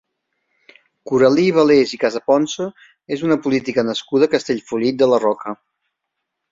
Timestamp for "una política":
3.29-3.87